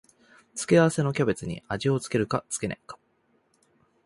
[0.55, 2.97] 付け合わせのキャベツに味を付けるか付けないか